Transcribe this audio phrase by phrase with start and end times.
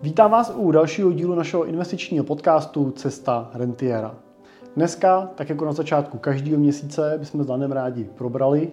[0.00, 4.14] Vítám vás u dalšího dílu našeho investičního podcastu Cesta rentiera.
[4.76, 8.70] Dneska, tak jako na začátku každého měsíce, bychom s Danem rádi probrali,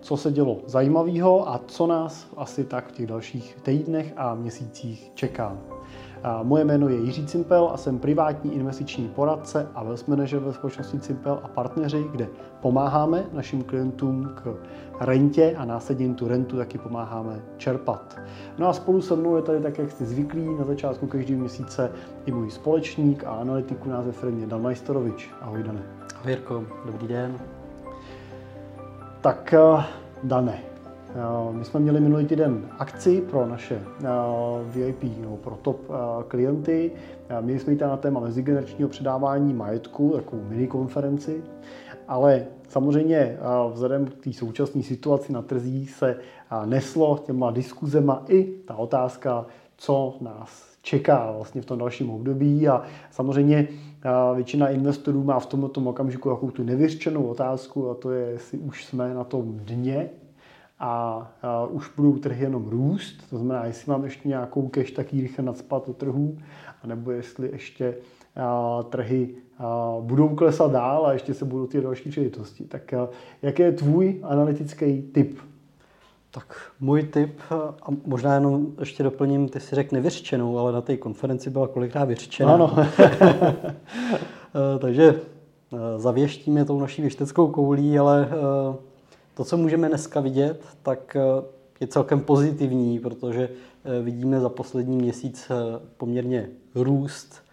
[0.00, 5.10] co se dělo zajímavého a co nás asi tak v těch dalších týdnech a měsících
[5.14, 5.58] čeká.
[6.42, 11.00] Moje jméno je Jiří Cimpel a jsem privátní investiční poradce a wealth manager ve společnosti
[11.00, 12.28] Cimpel a partneři, kde
[12.60, 14.56] pomáháme našim klientům k
[15.00, 18.20] rentě a následně tu rentu taky pomáháme čerpat.
[18.58, 21.92] No a spolu se mnou je tady tak, jak jste zvyklí, na začátku každého měsíce
[22.26, 25.30] i můj společník a analytik u nás ve firmě Dan Majstorovič.
[25.40, 25.82] Ahoj Dane.
[26.20, 27.38] Ahoj Jirko, dobrý den.
[29.20, 29.84] Tak eh,
[30.22, 30.58] Dane,
[31.50, 34.08] my jsme měli minulý týden akci pro naše eh,
[34.66, 36.92] VIP nebo pro top eh, klienty.
[37.40, 41.42] Měli jsme ji na téma mezigeneračního předávání majetku, takovou mini konferenci.
[42.08, 43.38] Ale samozřejmě
[43.72, 46.18] vzhledem k té současné situaci na trzích se
[46.64, 52.82] neslo těma diskuzema i ta otázka, co nás čeká vlastně v tom dalším období a
[53.10, 53.68] samozřejmě
[54.34, 58.84] většina investorů má v tomto okamžiku jakou tu nevyřčenou otázku a to je, jestli už
[58.84, 60.10] jsme na tom dně
[60.78, 65.14] a, a už budou trhy jenom růst, to znamená, jestli mám ještě nějakou cash, tak
[65.14, 66.38] ji rychle nadspat do trhů,
[66.82, 67.94] anebo jestli ještě
[68.36, 72.64] a, trhy a, budou klesat dál a ještě se budou ty další příležitosti.
[72.64, 73.08] Tak a,
[73.42, 75.38] jaký je tvůj analytický tip?
[76.30, 77.40] Tak můj tip,
[77.82, 82.04] a možná jenom ještě doplním, ty si řekl nevyřčenou, ale na té konferenci byla kolikrát
[82.04, 82.54] vyřčená.
[82.54, 82.76] Ano.
[84.78, 85.20] Takže
[85.96, 88.28] zavěštíme tou naší věšteckou koulí, ale
[89.36, 91.44] to, co můžeme dneska vidět, tak eh,
[91.80, 95.54] je celkem pozitivní, protože eh, vidíme za poslední měsíc eh,
[95.96, 97.46] poměrně růst.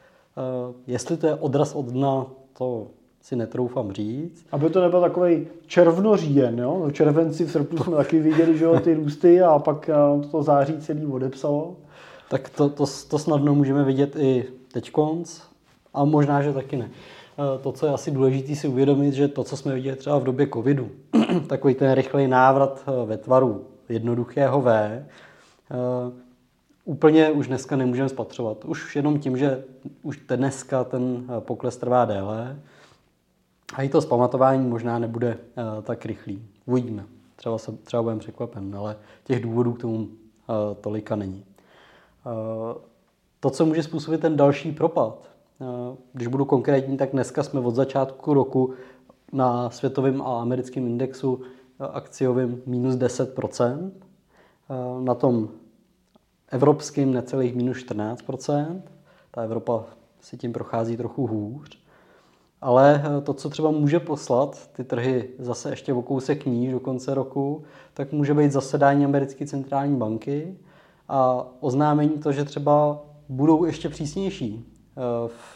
[0.88, 2.26] Jestli to je odraz od dna,
[2.58, 2.88] to
[3.22, 4.46] si netroufám říct.
[4.52, 6.86] Aby to nebyl takový červnoříjen, jo?
[6.88, 9.90] V červenci, v srpnu jsme taky viděli, že jo, ty růsty a pak
[10.32, 11.76] to září celý odepsalo.
[12.30, 15.42] Tak to, to, to snadno můžeme vidět i teď konc
[15.94, 16.90] a možná, že taky ne.
[17.62, 20.48] To, co je asi důležité si uvědomit, že to, co jsme viděli třeba v době
[20.54, 20.92] covidu,
[21.48, 25.06] takový ten rychlý návrat eh, ve tvaru jednoduchého V, eh,
[26.86, 28.66] úplně už dneska nemůžeme spatřovat.
[28.66, 29.64] Už jenom tím, že
[30.02, 32.60] už dneska ten eh, pokles trvá déle
[33.74, 35.38] a i to zpamatování možná nebude
[35.82, 36.46] tak rychlý.
[36.66, 37.06] Uvidíme.
[37.36, 40.08] Třeba, se, třeba budeme překvapen, ale těch důvodů k tomu
[40.82, 41.46] tolika není.
[43.40, 45.33] To, co může způsobit ten další propad,
[46.14, 48.74] když budu konkrétní, tak dneska jsme od začátku roku
[49.34, 55.50] na světovém a americkém indexu eh, akciovým minus 10%, eh, na tom
[56.52, 58.82] evropském necelých minus 14%,
[59.32, 59.86] ta Evropa
[60.22, 61.84] si tím prochází trochu hůř.
[62.62, 66.80] Ale eh, to, co třeba může poslat ty trhy zase ještě o kousek níž do
[66.80, 67.64] konce roku,
[67.94, 70.58] tak může být zasedání americké centrální banky.
[71.10, 74.73] A oznámení to, že třeba budou ještě přísnější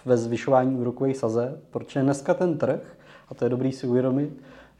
[0.05, 2.97] ve zvyšování úrokových saze, protože dneska ten trh
[3.29, 4.29] a to je dobrý si uvědomit,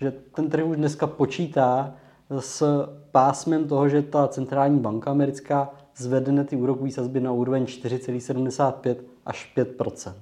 [0.01, 1.94] že ten trh už dneska počítá
[2.40, 8.95] s pásmem toho, že ta centrální banka americká zvedne ty úrokové sazby na úroveň 4,75
[9.25, 10.13] až 5%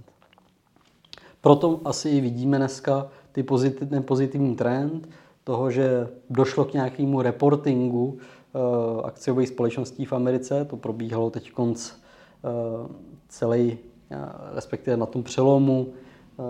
[1.42, 5.10] Proto asi i vidíme dneska ty pozitiv, ten pozitivní trend
[5.44, 10.66] toho, že došlo k nějakému reportingu uh, akciových společností v Americe.
[10.66, 12.88] To probíhalo teď konc uh,
[13.30, 13.78] celý,
[14.54, 15.94] respektive na tom přelomu
[16.38, 16.46] uh,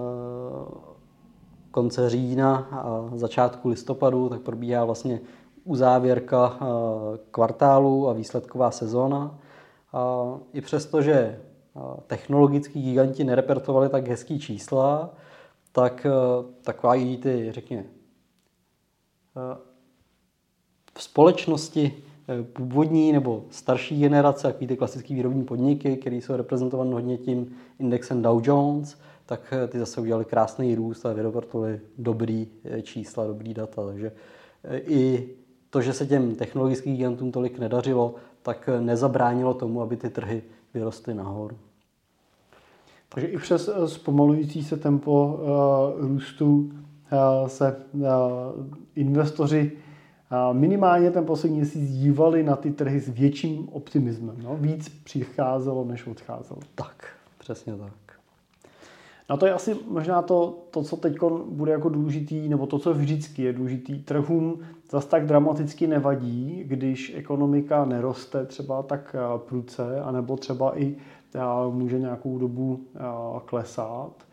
[1.72, 5.20] konce října a začátku listopadu, tak probíhá vlastně
[5.64, 6.60] uzávěrka
[7.32, 9.40] kvartálu a výsledková sezóna.
[9.94, 11.40] A I přesto, že
[12.08, 15.10] technologickí giganti nerepertovali tak hezký čísla,
[15.72, 16.08] tak
[16.62, 17.84] taková i ty, řekněme,
[20.94, 22.04] v společnosti
[22.54, 28.22] původní nebo starší generace, jaký ty klasické výrobní podniky, které jsou reprezentovány hodně tím indexem
[28.22, 33.54] Dow Jones, tak eh, ty zase udělali krásný růst a vyreportovali dobrý eh, čísla, dobrý
[33.54, 33.86] data.
[33.86, 34.12] Takže
[34.64, 35.30] eh, i
[35.70, 40.44] to, že se těm technologickým gigantům tolik nedařilo, tak nezabránilo tomu, aby ty trhy
[40.74, 41.58] vyrostly nahoru.
[43.10, 45.40] Takže i přes zpomalující se tempo
[45.98, 48.02] uh, růstu uh, se uh,
[48.96, 49.72] investoři
[50.52, 54.36] minimálně ten poslední měsíc dívali na ty trhy s větším optimismem.
[54.44, 54.56] No?
[54.60, 56.60] Víc přicházelo, než odcházelo.
[56.76, 57.08] Tak,
[57.38, 57.94] přesně tak.
[59.30, 61.18] No to je asi možná to, to co teď
[61.50, 64.00] bude jako důležitý, nebo to, co vždycky je důležitý.
[64.00, 70.96] Trhům zase tak dramaticky nevadí, když ekonomika neroste třeba tak eh, pruce, anebo třeba i
[71.36, 71.40] eh,
[71.72, 73.00] může nějakou dobu eh,
[73.46, 74.25] klesat.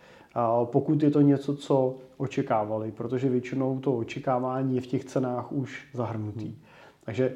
[0.64, 5.88] Pokud je to něco, co očekávali, protože většinou to očekávání je v těch cenách už
[5.94, 6.54] zahrnutý.
[7.04, 7.32] Takže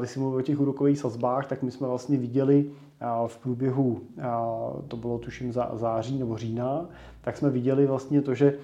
[0.00, 2.70] ty si mluvil o těch úrokových sazbách, tak my jsme vlastně viděli
[3.26, 4.00] v průběhu,
[4.88, 6.86] to bylo tuším září nebo října,
[7.20, 8.58] tak jsme viděli vlastně to, že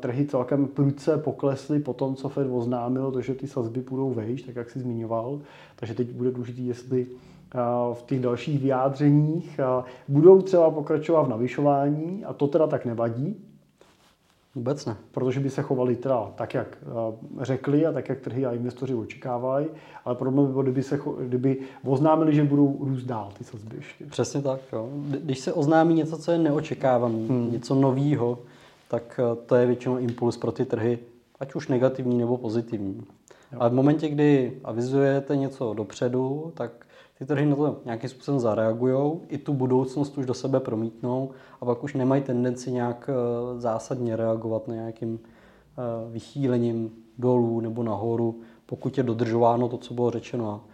[0.00, 4.42] trhy celkem prudce poklesly po tom, co Fed oznámil, to, že ty sazby půjdou vejš,
[4.42, 5.40] tak jak si zmiňoval.
[5.76, 7.06] Takže teď bude důležité, jestli
[7.92, 9.60] v těch dalších vyjádřeních
[10.08, 13.36] budou třeba pokračovat v navyšování a to teda tak nevadí,
[14.54, 14.96] Vůbec ne.
[15.10, 16.78] Protože by se chovali teda tak, jak
[17.40, 19.66] řekli a tak, jak trhy a investoři očekávají,
[20.04, 24.06] ale problém by bylo, kdyby, se, kdyby oznámili, že budou růst dál ty sazby ještě.
[24.06, 24.60] Přesně tak.
[24.72, 24.88] Jo.
[24.92, 27.52] Když se oznámí něco, co je neočekávané, hmm.
[27.52, 28.38] něco nového,
[28.88, 30.98] tak to je většinou impuls pro ty trhy,
[31.40, 33.02] ať už negativní nebo pozitivní.
[33.52, 33.58] Jo.
[33.60, 36.86] Ale v momentě, kdy avizujete něco dopředu, tak
[37.20, 41.30] ty trhy na to nějakým způsobem zareagují, i tu budoucnost už do sebe promítnou
[41.60, 47.82] a pak už nemají tendenci nějak eh, zásadně reagovat na nějakým eh, vychýlením dolů nebo
[47.82, 50.64] nahoru, pokud je dodržováno to, co bylo řečeno.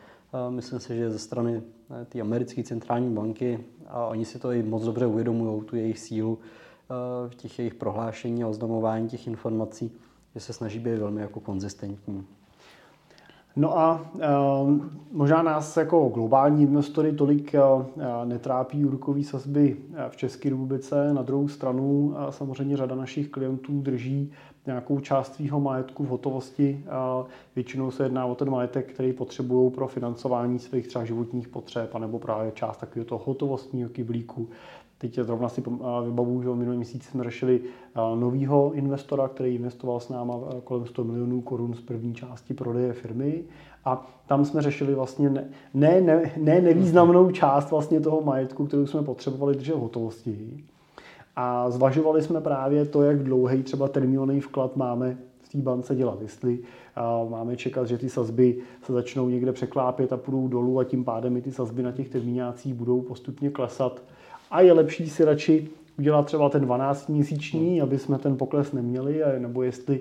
[0.51, 1.63] Myslím si, že ze strany
[2.03, 5.99] eh, té americké centrální banky, a oni si to i moc dobře uvědomují, tu jejich
[5.99, 6.39] sílu
[7.29, 9.93] v těch jejich prohlášení a oznamování těch informací,
[10.35, 12.27] že se snaží být velmi jako konzistentní.
[13.57, 14.29] No a e,
[15.13, 17.61] možná nás jako globální investory tolik e,
[18.25, 21.15] netrápí úrokové sazby eh, v České republice.
[21.15, 24.33] Na druhou stranu samozřejmě řada našich klientů drží
[24.67, 26.85] nějakou část svého majetku v hotovosti.
[27.57, 32.19] Většinou se jedná o ten majetek, který potřebují pro financování svých třeba životních potřeb, nebo
[32.19, 34.49] právě část takového toho hotovostního kyblíku.
[34.99, 35.63] Teď zrovna si
[36.05, 37.61] vybavuju, že minulý měsíc jsme řešili
[38.15, 40.35] nového investora, který investoval s náma
[40.65, 43.45] kolem 100 milionů korun z první části prodeje firmy.
[43.85, 48.87] A tam jsme řešili vlastně ne, ne, ne, ne nevýznamnou část vlastně toho majetku, kterou
[48.87, 50.65] jsme potřebovali držet v hotovosti.
[51.37, 56.23] A zvažovali jsme právě to, jak dlouhý třeba termínový vklad máme v té bance dělat.
[56.23, 56.59] Jestli
[57.29, 61.37] máme čekat, že ty sazby se začnou někde překlápět a půjdou dolů a tím pádem
[61.37, 64.03] i ty sazby na těch termínácích budou postupně klesat
[64.51, 69.63] a je lepší si radši udělat třeba ten 12-měsíční, aby jsme ten pokles neměli, nebo
[69.63, 70.01] jestli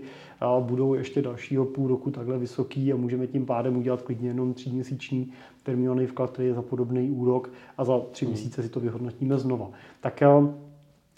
[0.60, 5.32] budou ještě dalšího půl roku takhle vysoký a můžeme tím pádem udělat klidně jenom 3-měsíční
[5.64, 8.32] termínový vklad, který je za podobný úrok a za tři hmm.
[8.32, 9.70] měsíce si to vyhodnotíme znova.
[10.02, 10.24] Tak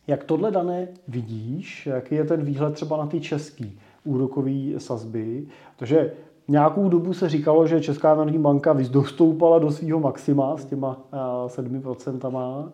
[0.07, 5.47] jak tohle dané vidíš, jaký je ten výhled třeba na ty český úrokový sazby,
[5.77, 6.12] protože
[6.50, 10.97] Nějakou dobu se říkalo, že Česká národní banka dostoupala do svého maxima s těma
[11.47, 12.71] 7%.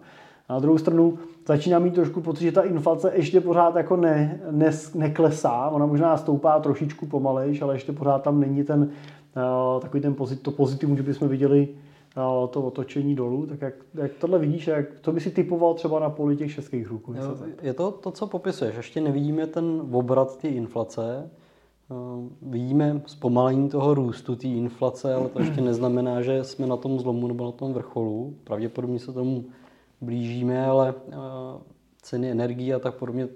[0.53, 1.17] Na druhou stranu
[1.47, 5.69] začíná mít trošku pocit, že ta inflace ještě pořád jako ne, ne, neklesá.
[5.69, 10.41] Ona možná stoupá trošičku pomalejš, ale ještě pořád tam není ten uh, takový ten pozit,
[10.41, 11.67] to pozitivum, že bychom viděli
[12.17, 13.45] uh, to otočení dolů.
[13.45, 16.85] Tak jak, jak tohle vidíš, jak, to by si typoval třeba na poli těch českých
[16.85, 17.15] hrůků?
[17.61, 18.75] Je to to, co popisuješ.
[18.75, 21.29] Ještě nevidíme ten obrat té inflace.
[21.89, 26.99] Uh, vidíme zpomalení toho růstu té inflace, ale to ještě neznamená, že jsme na tom
[26.99, 28.33] zlomu nebo na tom vrcholu.
[28.43, 29.45] Pravděpodobně se tomu
[30.03, 31.13] blížíme, ale eh,
[32.01, 33.27] ceny energií a tak podobně,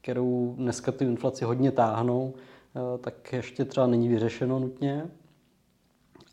[0.00, 5.10] kterou dneska ty inflaci hodně táhnou, eh, tak ještě třeba není vyřešeno nutně.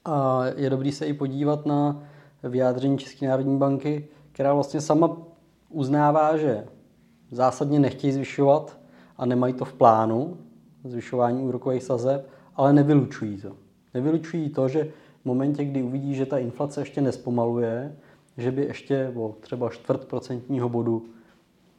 [0.06, 2.04] A je dobrý se i podívat na
[2.44, 5.18] vyjádření České národní banky, která vlastně sama
[5.70, 6.68] uznává, že
[7.32, 8.80] zásadně nechtějí zvyšovat
[9.18, 10.38] a nemají to v plánu,
[10.84, 13.56] zvyšování úrokových sazeb, ale nevylučují to.
[13.94, 14.92] Nevylučují to, že
[15.22, 17.96] v momentě, kdy uvidí, že ta inflace ještě nespomaluje,
[18.38, 21.06] že by ještě o třeba čtvrt procentního bodu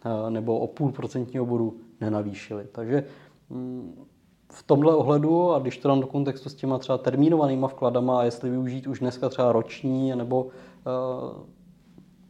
[0.05, 2.67] eh, nebo o půl procentního bodu nenavýšili.
[2.73, 3.05] Takže
[3.51, 4.07] mm,
[4.53, 8.25] v tomhle ohledu, a když to dám do kontextu s těma třeba termínovanýma vkladama, a
[8.25, 10.51] jestli využít už dneska třeba roční, nebo uh,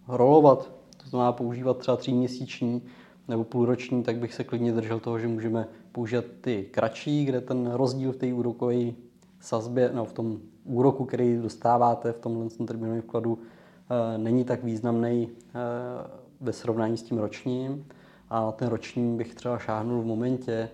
[0.08, 2.82] rolovat, to znamená používat třeba tříměsíční
[3.28, 7.70] nebo půlroční, tak bych se klidně držel toho, že můžeme používat ty kratší, kde ten
[7.72, 8.92] rozdíl v té úrokové
[9.40, 13.38] sazbě, no v tom úroku, který dostáváte v tomhle termínovém vkladu,
[14.16, 15.58] není tak významný eh,
[16.40, 17.86] ve srovnání s tím ročním.
[18.30, 20.68] A ten roční bych třeba šáhnul v momentě, eh,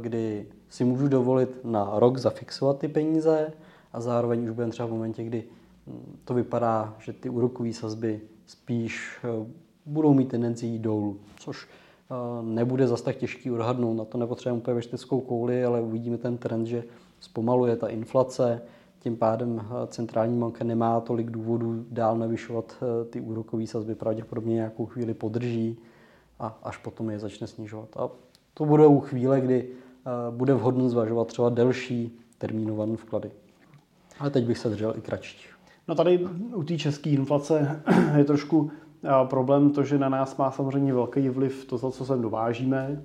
[0.00, 3.52] kdy si můžu dovolit na rok zafixovat ty peníze
[3.92, 5.44] a zároveň už budeme třeba v momentě, kdy
[5.86, 9.24] hm, to vypadá, že ty úrokové sazby spíš
[9.86, 11.68] budou mít tendenci jít dolů, což
[12.42, 13.96] nebude zas tak těžký odhadnout.
[13.96, 16.84] Na to nepotřebujeme úplně vešteckou kouli, ale uvidíme ten trend, že
[17.20, 18.62] zpomaluje ta inflace,
[19.00, 24.54] tím pádem eh, centrální banka nemá tolik důvodů dál navyšovat eh, ty úrokové sazby, pravděpodobně
[24.54, 25.78] nějakou chvíli podrží
[26.38, 27.88] a až potom je začne snižovat.
[27.96, 28.08] A
[28.54, 33.30] to bude u chvíle, kdy eh, bude vhodné zvažovat třeba delší termínované vklady.
[34.18, 35.48] Ale teď bych se držel i kratší.
[35.88, 36.18] No tady
[36.54, 37.82] u té české inflace
[38.16, 38.70] je trošku
[39.24, 43.02] problém to, že na nás má samozřejmě velký vliv to, co sem dovážíme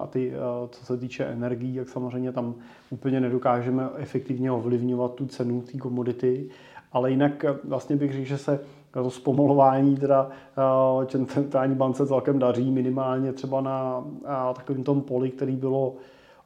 [0.00, 0.32] a ty,
[0.70, 2.54] co se týče energií, jak samozřejmě tam
[2.90, 6.48] úplně nedokážeme efektivně ovlivňovat tu cenu té komodity,
[6.92, 8.60] ale jinak vlastně bych řekl, že se
[8.90, 10.30] to zpomalování teda
[11.06, 14.04] centrální bance celkem daří, minimálně třeba na
[14.54, 15.94] takovém tom poli, který bylo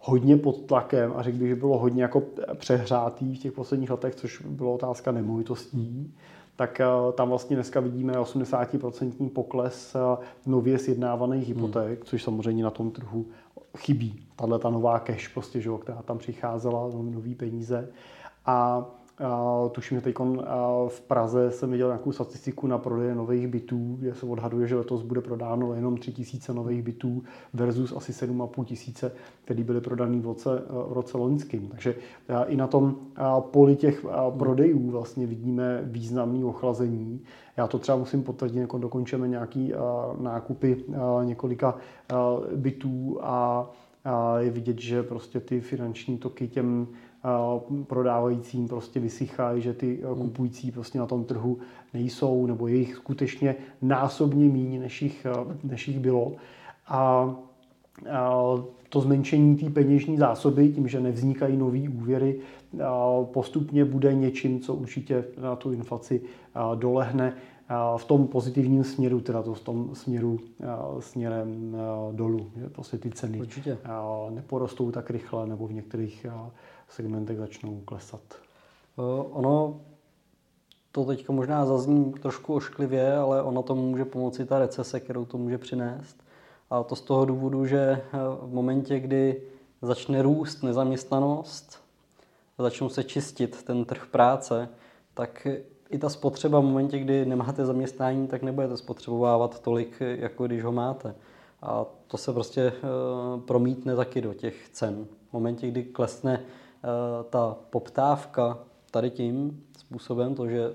[0.00, 2.22] hodně pod tlakem a řekl bych, že bylo hodně jako
[2.54, 6.14] přehrátý v těch posledních letech, což byla otázka nemovitostí,
[6.56, 12.04] tak eh, tam vlastně dneska vidíme 80% pokles eh, nově sjednávaných hypoték, hmm.
[12.04, 13.26] což samozřejmě na tom trhu
[13.76, 14.26] chybí.
[14.36, 17.88] Tahle ta nová cash, prostě, že, která tam přicházela, nový peníze.
[18.46, 18.86] A
[19.72, 20.14] Tuším, že teď
[20.88, 25.02] v Praze jsem viděl nějakou statistiku na prodeje nových bytů, kde se odhaduje, že letos
[25.02, 29.12] bude prodáno jenom 3 tisíce nových bytů versus asi 7,5 tisíce,
[29.44, 31.68] které byly prodané v roce, v roce loňským.
[31.68, 31.94] Takže
[32.46, 32.96] i na tom
[33.40, 34.06] poli těch
[34.38, 37.20] prodejů vlastně vidíme významné ochlazení.
[37.56, 39.72] Já to třeba musím potvrdit, jako dokončíme nějaký
[40.20, 40.84] nákupy
[41.24, 41.76] několika
[42.56, 43.66] bytů a
[44.38, 46.86] je vidět, že prostě ty finanční toky těm
[47.86, 50.14] prodávajícím prostě vysychají, že ty hmm.
[50.14, 51.58] kupující prostě na tom trhu
[51.94, 55.26] nejsou, nebo je jich skutečně násobně méně, než jich,
[55.64, 56.32] než jich bylo.
[56.88, 57.34] A,
[58.10, 58.34] a
[58.88, 62.40] to zmenšení té peněžní zásoby, tím, že nevznikají nové úvěry,
[63.24, 66.20] postupně bude něčím, co určitě na tu inflaci
[66.74, 67.32] dolehne
[67.96, 70.38] v tom pozitivním směru, teda to v tom směru
[71.00, 71.76] směrem
[72.12, 72.50] dolů.
[72.56, 73.78] Že prostě ty ceny Určitě.
[74.30, 76.26] neporostou tak rychle nebo v některých
[76.88, 78.20] segmentech začnou klesat.
[79.30, 79.80] Ono
[80.94, 85.38] to teď možná zazní trošku ošklivě, ale ono to může pomoci ta recese, kterou to
[85.38, 86.24] může přinést.
[86.70, 88.00] A to z toho důvodu, že e,
[88.42, 89.42] v momentě, kdy
[89.82, 91.78] začne růst nezaměstnanost,
[92.58, 94.68] začnou se čistit ten trh práce,
[95.14, 95.46] tak
[95.90, 100.72] i ta spotřeba v momentě, kdy nemáte zaměstnání, tak nebudete spotřebovávat tolik, jako když ho
[100.72, 101.14] máte.
[101.62, 102.72] A to se prostě e,
[103.40, 105.06] promítne taky do těch cen.
[105.30, 106.40] V momentě, kdy klesne
[106.84, 108.58] Eh, ta poptávka
[108.90, 110.74] tady tím způsobem, to, že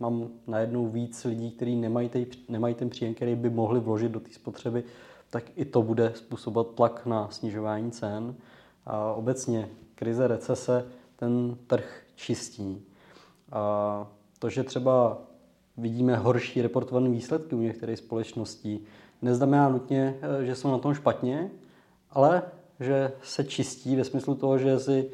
[0.00, 2.10] mám najednou víc lidí, kteří nemají,
[2.48, 4.84] nemají ten příjem, který by mohli vložit do té spotřeby,
[5.30, 8.34] tak i to bude způsobovat tlak na snižování cen.
[8.86, 12.82] A obecně krize, recese ten trh čistí.
[13.52, 14.06] A
[14.40, 15.18] to, že třeba
[15.76, 18.80] vidíme horší reportované výsledky u některých společností,
[19.22, 21.50] neznamená nutně, eh, že jsou na tom špatně,
[22.10, 22.42] ale
[22.80, 25.10] že se čistí ve smyslu toho, že si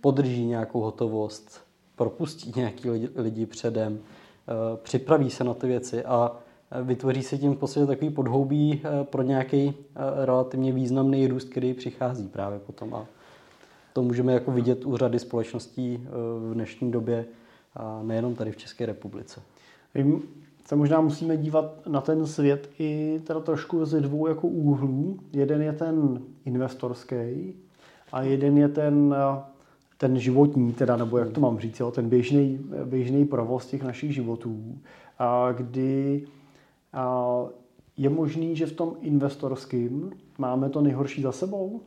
[0.00, 1.60] podrží nějakou hotovost,
[1.96, 6.36] propustí nějaký lidi, lidi předem, eh, připraví se na ty věci a
[6.70, 9.74] eh, vytvoří se tím v podstatě takový podhoubí pro nějaký
[10.24, 12.94] relativně významný růst, který přichází právě potom.
[12.94, 13.06] A
[13.92, 16.08] to můžeme jako vidět u řady společností
[16.50, 17.26] v dnešní době,
[17.76, 19.42] a nejenom tady v České republice.
[19.94, 20.18] My
[20.64, 25.18] se možná musíme dívat na ten svět i teda trošku ze dvou jako úhlů.
[25.32, 27.54] Jeden je ten investorský
[28.12, 29.14] a jeden je ten
[29.98, 34.14] ten životní, teda, nebo jak to mám říct, jo, ten běžný, běžný provoz těch našich
[34.14, 34.78] životů,
[35.18, 36.26] a kdy
[36.92, 37.44] a
[37.96, 41.80] je možný, že v tom investorském máme to nejhorší za sebou?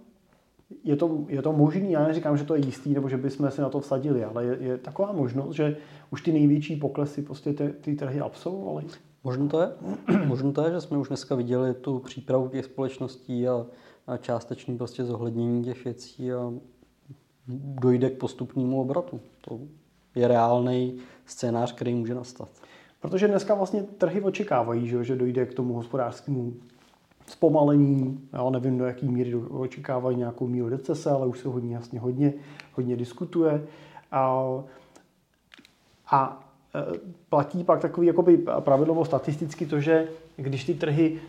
[0.84, 3.62] Je to, je to možný, já neříkám, že to je jistý, nebo že bychom si
[3.62, 5.78] na to vsadili, ale je, je taková možnost, že
[6.12, 8.86] už ty největší poklesy prostě ty, ty trhy absolvovaly?
[9.24, 9.70] Možno to je.
[10.26, 13.66] Možno to je, že jsme už dneska viděli tu přípravu těch společností a,
[14.08, 16.54] a částečný prostě zohlednění těch věcí a
[17.82, 19.20] dojde k postupnému obratu.
[19.42, 19.60] To
[20.16, 22.50] je reálný scénář, který může nastat.
[23.02, 26.54] Protože dneska vlastně trhy očekávají, že, že dojde k tomu hospodářskému
[27.28, 28.20] zpomalení.
[28.34, 32.34] Já nevím, do jaký míry očekávají nějakou míru recese, ale už se hodně jasně hodně,
[32.74, 33.64] hodně diskutuje.
[34.12, 34.44] A,
[36.12, 36.44] a
[36.76, 41.20] e, platí pak takový jakoby pravidlovo statisticky to, že když ty trhy,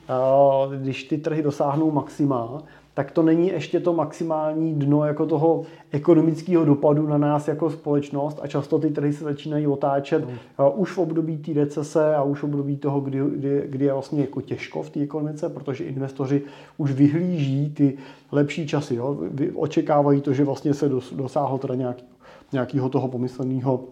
[0.78, 2.62] když ty trhy dosáhnou maxima,
[2.98, 8.40] tak to není ještě to maximální dno jako toho ekonomického dopadu na nás jako společnost
[8.42, 10.34] a často ty trhy se začínají otáčet mm.
[10.74, 14.20] už v období té recese a už v období toho, kdy, kdy, kdy je vlastně
[14.20, 16.42] jako těžko v té ekonomice, protože investoři
[16.76, 17.98] už vyhlíží ty
[18.32, 19.18] lepší časy, jo?
[19.54, 22.04] očekávají to, že vlastně se dosáhlo teda nějaký,
[22.52, 23.84] nějakého toho pomysleného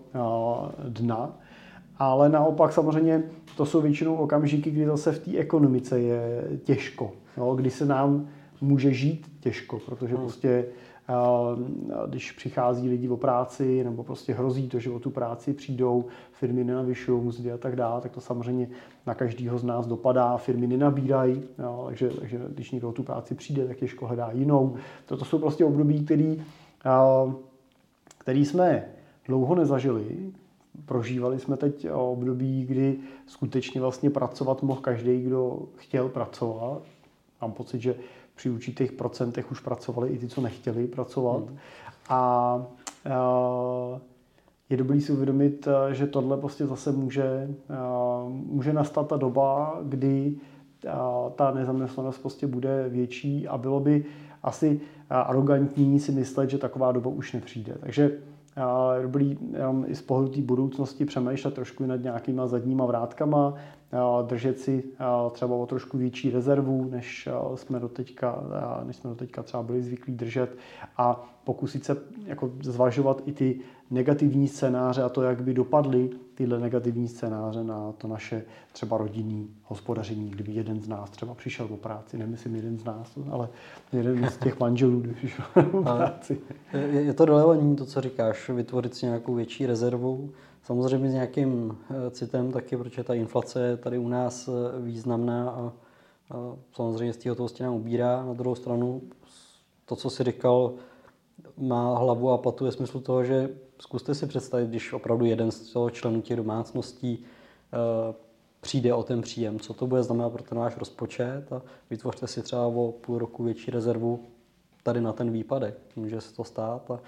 [0.88, 1.36] dna.
[1.98, 3.22] Ale naopak samozřejmě
[3.56, 7.12] to jsou většinou okamžiky, kdy zase v té ekonomice je těžko.
[7.36, 7.54] Jo?
[7.54, 8.26] Kdy se nám
[8.60, 10.24] může žít těžko, protože hmm.
[10.24, 10.66] prostě
[12.06, 16.64] když přichází lidi o práci nebo prostě hrozí to, že o tu práci přijdou, firmy
[16.64, 18.68] nenavyšují mzdy a tak dále, tak to samozřejmě
[19.06, 21.42] na každého z nás dopadá, firmy nenabírají,
[21.86, 24.76] takže, takže když někdo o tu práci přijde, tak těžko hledá jinou.
[25.06, 26.42] Toto jsou prostě období, který,
[28.18, 28.84] který jsme
[29.26, 30.32] dlouho nezažili,
[30.84, 32.96] prožívali jsme teď období, kdy
[33.26, 36.82] skutečně vlastně pracovat mohl každý, kdo chtěl pracovat.
[37.40, 37.94] Mám pocit, že
[38.36, 41.48] při určitých procentech už pracovali i ty, co nechtěli pracovat.
[41.48, 41.58] Hmm.
[42.08, 42.66] A, a
[44.70, 47.50] je dobrý si uvědomit, že tohle prostě zase může,
[48.28, 50.36] může nastat ta doba, kdy
[51.34, 54.04] ta nezaměstnanost prostě bude větší a bylo by
[54.42, 57.76] asi arrogantní si myslet, že taková doba už nepřijde.
[57.80, 58.10] Takže
[58.96, 59.38] je dobrý
[59.86, 63.54] i z pohledu té budoucnosti přemýšlet trošku nad nějakýma zadníma vrátkama,
[64.26, 64.84] držet si
[65.32, 68.42] třeba o trošku větší rezervu, než jsme doteďka,
[68.84, 70.56] než jsme doteďka třeba byli zvyklí držet
[70.96, 76.60] a pokusit se jako zvažovat i ty negativní scénáře a to, jak by dopadly tyhle
[76.60, 81.76] negativní scénáře na to naše třeba rodinný hospodaření, kdyby jeden z nás třeba přišel do
[81.76, 83.48] práci, nemyslím jeden z nás, ale
[83.92, 86.40] jeden z těch manželů, kdyby přišel do práci.
[86.72, 90.30] Je, je to relevantní to, co říkáš, vytvořit si nějakou větší rezervu,
[90.66, 95.50] samozřejmě s nějakým eh, citem taky, protože ta inflace je tady u nás eh, významná
[95.50, 95.72] a,
[96.72, 98.24] samozřejmě z té hotovosti nám ubírá.
[98.24, 99.02] Na druhou stranu
[99.84, 100.74] to, co si říkal,
[101.56, 105.72] má hlavu a patu ve smyslu toho, že zkuste si představit, když opravdu jeden z
[105.72, 108.14] toho členů těch domácností uh,
[108.60, 112.42] přijde o ten příjem, co to bude znamenat pro ten váš rozpočet a vytvořte si
[112.42, 114.24] třeba o půl roku větší rezervu
[114.82, 115.78] tady na ten výpadek.
[115.96, 117.00] Může se to stát a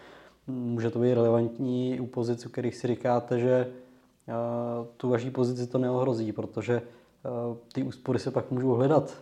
[0.49, 3.67] může to být relevantní u pozic, u kterých si říkáte, že
[4.29, 9.17] uh, tu vaší pozici to neohrozí, protože uh, ty úspory se pak můžou hledat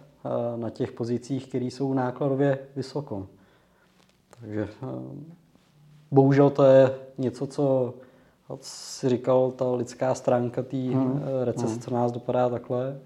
[0.56, 3.26] na těch pozicích, které jsou nákladově vysoko.
[4.40, 4.68] Takže
[6.10, 7.94] bohužel to je něco, co
[8.60, 11.22] si říkal, ta lidská stránka té hmm.
[11.22, 11.80] Eh, recese, hmm.
[11.80, 13.00] co nás dopadá takhle.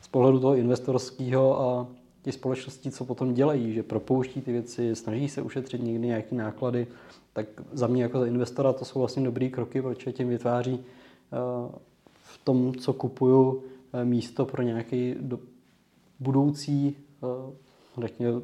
[0.00, 1.86] Z pohledu toho investorského a
[2.22, 6.86] ty společnosti, co potom dělají, že propouští ty věci, snaží se ušetřit někdy nějaké náklady,
[7.32, 11.36] tak za mě jako za investora to jsou vlastně dobrý kroky, protože tím vytváří eh,
[12.14, 13.62] v tom, co kupuju,
[13.92, 15.38] eh, místo pro nějaký do,
[16.20, 16.96] budoucí,
[17.98, 18.40] řekněme,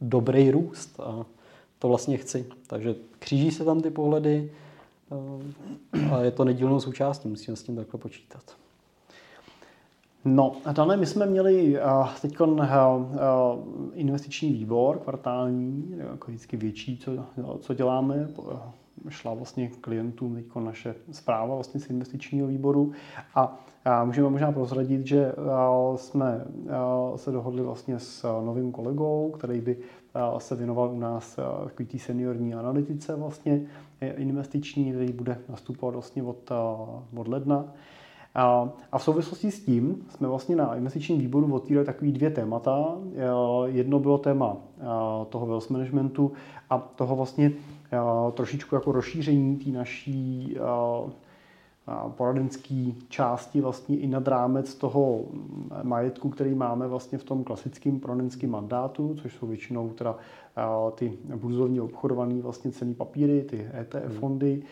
[0.00, 1.00] dobrý růst.
[1.00, 1.26] A
[1.78, 2.46] to vlastně chci.
[2.66, 4.52] Takže kříží se tam ty pohledy
[5.92, 8.56] eh, a je to nedílnou součástí, musíme s tím takhle počítat.
[10.24, 12.58] No, Dané, my jsme měli uh, teď uh,
[13.92, 17.12] investiční výbor kvartální, jako vždycky větší, co,
[17.60, 18.28] co děláme.
[19.08, 22.92] Šla vlastně klientům teď naše zpráva vlastně z investičního výboru
[23.34, 25.32] a a můžeme možná prozradit, že
[25.96, 26.44] jsme
[27.16, 29.76] se dohodli vlastně s novým kolegou, který by
[30.38, 33.66] se věnoval u nás takový tý seniorní analytice vlastně
[34.00, 36.50] investiční, který bude nastupovat vlastně od,
[37.16, 37.64] od ledna.
[38.92, 42.96] A v souvislosti s tím jsme vlastně na investičním výboru otvírali takový dvě témata.
[43.64, 44.56] Jedno bylo téma
[45.28, 46.32] toho wealth managementu
[46.70, 47.52] a toho vlastně
[48.34, 50.56] trošičku jako rozšíření té naší
[52.08, 55.24] poradenské části vlastně i nad rámec toho
[55.82, 60.16] majetku, který máme vlastně v tom klasickém poradenském mandátu, což jsou většinou teda
[60.94, 64.18] ty burzovně obchodované vlastně cený papíry, ty ETF hmm.
[64.18, 64.62] fondy,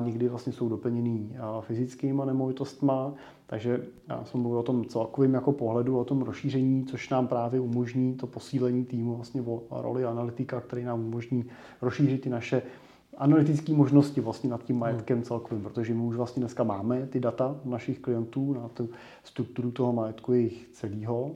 [0.00, 3.12] někdy vlastně jsou doplněný fyzickýma nemovitostma,
[3.46, 7.60] takže já jsem mluvil o tom celkovým jako pohledu, o tom rozšíření, což nám právě
[7.60, 11.44] umožní to posílení týmu vlastně o roli analytika, který nám umožní
[11.82, 12.62] rozšířit ty naše
[13.16, 15.24] analytické možnosti vlastně nad tím majetkem hmm.
[15.24, 18.88] celkovým, protože my už vlastně dneska máme ty data našich klientů na tu
[19.24, 21.30] strukturu toho majetku jejich celého.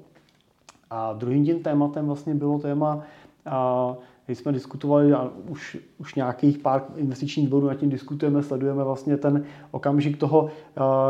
[0.91, 3.03] A druhým tím tématem vlastně bylo téma,
[3.47, 3.95] a
[4.27, 9.17] když jsme diskutovali a už, už nějakých pár investičních bodů nad tím diskutujeme, sledujeme vlastně
[9.17, 10.51] ten okamžik toho,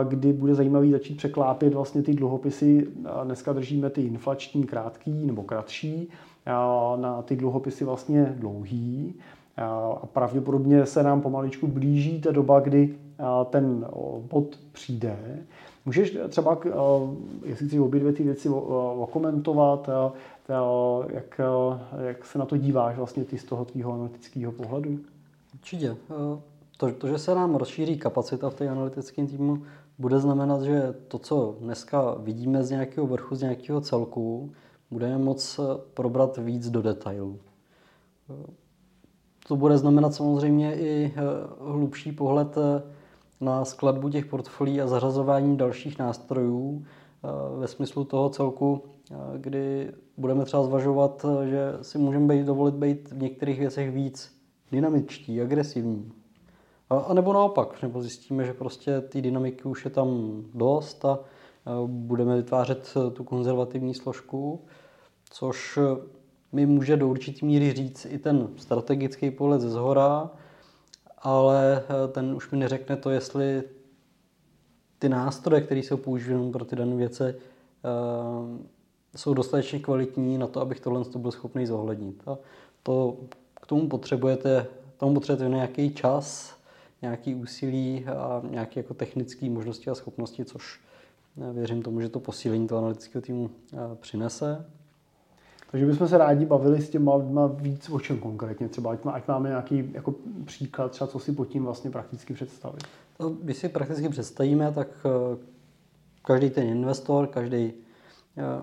[0.08, 2.88] kdy bude zajímavý začít překlápět vlastně ty dluhopisy.
[3.24, 6.08] Dneska držíme ty inflační krátký nebo kratší,
[6.96, 9.14] na ty dluhopisy vlastně dlouhý
[9.56, 12.98] a pravděpodobně se nám pomaličku blíží ta doba, kdy
[13.50, 13.86] ten
[14.30, 15.18] bod přijde.
[15.86, 16.58] Můžeš třeba,
[17.44, 18.48] jestli chci obě dvě ty věci
[18.98, 19.90] okomentovat,
[21.08, 21.40] jak,
[21.98, 24.98] jak se na to díváš vlastně ty z toho tvýho analytického pohledu?
[25.54, 25.96] Určitě.
[26.76, 29.62] To, to, že se nám rozšíří kapacita v té analytickém týmu,
[29.98, 34.50] bude znamenat, že to, co dneska vidíme z nějakého vrchu, z nějakého celku,
[34.90, 35.60] budeme moc
[35.94, 37.38] probrat víc do detailů
[39.48, 41.20] to bude znamenat samozřejmě i eh,
[41.60, 42.82] hlubší pohled eh,
[43.40, 47.28] na skladbu těch portfolií a zařazování dalších nástrojů eh,
[47.58, 48.82] ve smyslu toho celku,
[49.36, 54.32] kdy budeme třeba zvažovat, že si můžeme být, dovolit být v některých věcech víc
[54.72, 56.12] dynamičtí, agresivní.
[56.90, 61.18] A, nebo naopak, nebo zjistíme, že prostě ty dynamiky už je tam dost a
[61.86, 64.64] budeme vytvářet tu konzervativní složku,
[65.30, 65.78] což
[66.52, 70.30] mi může do určitý míry říct i ten strategický pohled ze zhora,
[71.18, 73.62] ale eh, ten už mi neřekne to, jestli
[74.98, 77.36] ty nástroje, které jsou používány pro ty dané věci, eh,
[79.16, 82.22] jsou dostatečně kvalitní na to, abych tohle byl schopný zohlednit.
[82.26, 82.38] A
[82.82, 83.16] to
[83.54, 86.56] k tomu potřebujete, tomu potřebujete nějaký čas,
[87.02, 90.80] nějaký úsilí a nějaké jako technické možnosti a schopnosti, což
[91.52, 93.50] věřím tomu, že to posílení toho analytického týmu
[93.94, 94.64] přinese.
[95.70, 99.12] Takže bychom se rádi bavili s těma lidma víc o čem konkrétně, třeba ať, má,
[99.12, 102.82] ať máme nějaký jako příklad, třeba co si pod tím vlastně prakticky představit.
[103.16, 105.36] To, když si prakticky představíme, tak eh,
[106.22, 107.72] každý ten investor, každý
[108.36, 108.62] eh,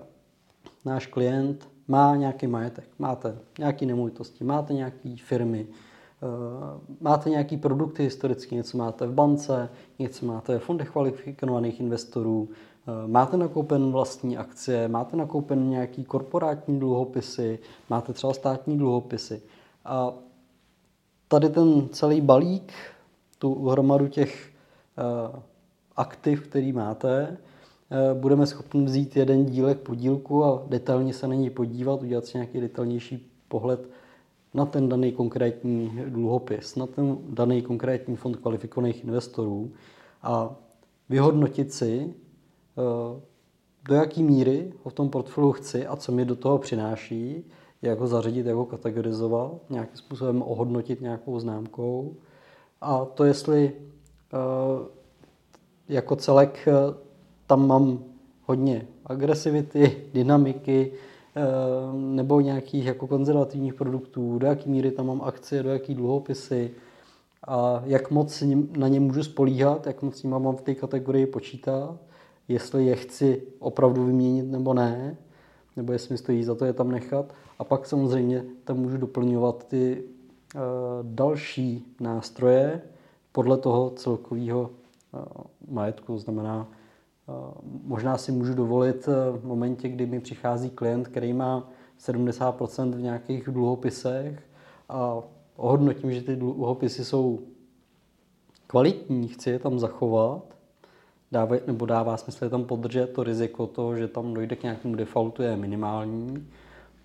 [0.84, 5.66] náš klient má nějaký majetek, máte nějaké nemovitosti, máte nějaké firmy,
[7.00, 12.48] máte nějaké produkty historicky, něco máte v bance, něco máte ve fondech kvalifikovaných investorů,
[12.86, 17.58] Eh, máte nakoupen vlastní akcie, máte nakoupen nějaký korporátní dluhopisy,
[17.90, 19.42] máte třeba státní dluhopisy.
[19.84, 20.14] A
[21.28, 22.72] tady ten celý balík,
[23.38, 24.50] tu hromadu těch
[25.32, 25.40] uh,
[25.96, 27.36] aktiv, který máte,
[28.14, 32.60] budeme schopni vzít jeden dílek podílku a detailně se na něj podívat, udělat si nějaký
[32.60, 33.88] detailnější pohled
[34.54, 39.72] na ten daný konkrétní dluhopis, na ten daný konkrétní fond kvalifikovaných investorů
[40.22, 40.56] a
[41.08, 42.14] vyhodnotit si,
[42.78, 43.20] Eh,
[43.88, 47.44] do jaký míry ho v tom portfoliu chci a co mi do toho přináší,
[47.82, 52.16] jak ho zařadit, jak ho kategorizovat, nějakým způsobem ohodnotit nějakou známkou.
[52.80, 54.36] A to, jestli eh,
[55.88, 56.72] jako celek eh,
[57.46, 58.04] tam mám
[58.42, 60.92] hodně agresivity, dynamiky,
[61.92, 66.70] nebo nějakých jako konzervativních produktů, do jaké míry tam mám akcie, do jaký dluhopisy,
[67.48, 68.42] a jak moc
[68.76, 71.98] na ně můžu spolíhat, jak moc s nimi mám v té kategorii počítat
[72.48, 75.16] jestli je chci opravdu vyměnit nebo ne,
[75.76, 77.34] nebo jestli mi stojí za to je tam nechat.
[77.58, 80.02] A pak samozřejmě tam můžu doplňovat ty
[80.54, 80.60] uh,
[81.02, 82.82] další nástroje
[83.32, 84.70] podle toho celkového
[85.12, 85.20] uh,
[85.68, 86.18] majetku.
[86.18, 86.74] Znamená, uh,
[87.84, 93.44] možná si můžu dovolit v momentě, kdy mi přichází klient, který má 70% v nějakých
[93.44, 94.42] dluhopisech
[94.88, 95.22] a
[95.56, 97.40] ohodnotím, že ty dluhopisy jsou
[98.66, 100.56] kvalitní, chci je tam zachovat,
[101.32, 104.94] dává, nebo dává smysl je tam podržet, to riziko toho, že tam dojde k nějakému
[104.94, 106.48] defaultu je minimální,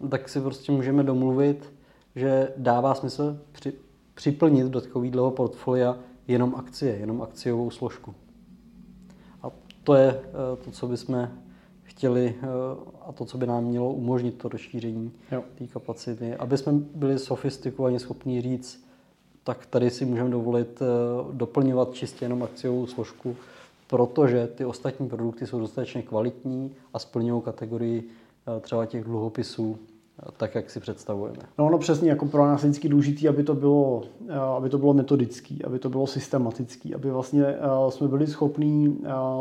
[0.10, 1.74] tak si prostě můžeme domluvit,
[2.16, 3.74] že dává smysl při,
[4.14, 8.16] připlnit do takového portfolia jenom akcie, jenom akciovou složku.
[9.90, 11.30] To je eh, to, co bychom
[11.84, 12.46] chtěli eh,
[13.08, 15.12] a to, co by nám mělo umožnit to rozšíření
[15.56, 16.36] té kapacity.
[16.36, 18.86] Aby jsme byli sofistikovaně schopni říct,
[19.44, 20.86] tak tady si můžeme dovolit eh,
[21.34, 23.36] doplňovat čistě jenom akciovou složku
[23.88, 28.10] protože ty ostatní produkty jsou dostatečně kvalitní a splňují kategorii
[28.62, 29.80] třeba těch dluhopisů,
[30.38, 31.40] tak, jak si představujeme.
[31.58, 34.94] No, no přesně, jako pro nás vždycky důležité, aby to bylo, eh, aby to bylo
[34.94, 37.46] metodický, aby to bylo systematický, aby vlastně
[37.90, 39.00] jsme byli schopní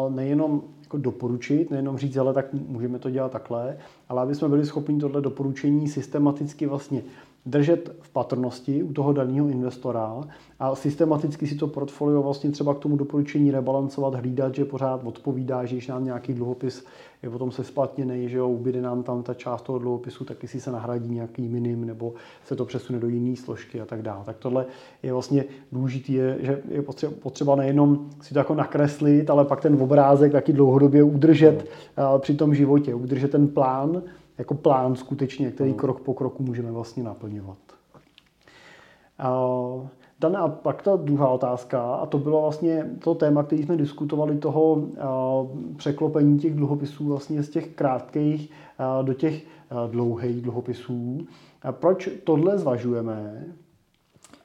[0.09, 3.77] nejenom jako doporučit, nejenom říct, ale tak můžeme to dělat takhle,
[4.09, 7.03] ale aby jsme byli schopni tohle doporučení systematicky vlastně
[7.47, 10.21] držet v patrnosti u toho daného investora
[10.59, 15.65] a systematicky si to portfolio vlastně třeba k tomu doporučení rebalancovat, hlídat, že pořád odpovídá,
[15.65, 16.85] že když nám nějaký dluhopis
[17.23, 20.61] je potom se splatněný, že jo, ubyde nám tam ta část toho dluhopisu, tak jestli
[20.61, 24.25] se nahradí nějaký minim nebo se to přesune do jiné složky a tak dále.
[24.25, 24.67] Tak tohle
[25.03, 26.83] je vlastně důležité, že je
[27.23, 31.71] potřeba nejenom si to jako nakreslit, ale pak ten obrázek taky dlouhodobě udržet
[32.19, 34.03] při tom životě, udržet ten plán,
[34.39, 37.59] jako plán skutečně, který krok po kroku můžeme vlastně naplňovat.
[40.21, 44.39] Dana, a pak ta druhá otázka, a to bylo vlastně to téma, který jsme diskutovali,
[44.39, 44.89] toho
[45.77, 48.51] překlopení těch dluhopisů vlastně z těch krátkých
[49.03, 49.47] do těch
[49.91, 51.19] dlouhých dluhopisů.
[51.63, 53.47] A proč tohle zvažujeme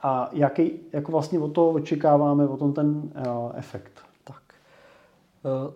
[0.01, 3.11] a jaký, jako vlastně od toho očekáváme o tom ten
[3.53, 3.91] efekt?
[4.23, 4.43] Tak.
[5.45, 5.73] E,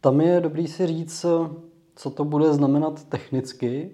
[0.00, 1.26] tam je dobrý si říct,
[1.98, 3.90] co to bude znamenat technicky.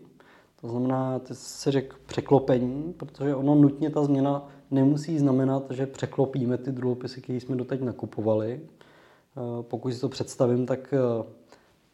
[0.60, 6.58] To znamená, ty si řekl překlopení, protože ono nutně ta změna nemusí znamenat, že překlopíme
[6.58, 8.60] ty dluhopisy, které jsme doteď nakupovali.
[8.60, 11.24] Eh, pokud si to představím, tak eh,